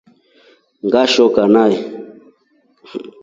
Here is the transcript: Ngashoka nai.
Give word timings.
Ngashoka 0.85 1.41
nai. 1.53 1.75